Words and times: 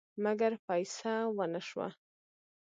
مګر 0.23 0.51
فیصه 0.65 1.13
ونه 1.37 1.61
شوه. 1.67 1.87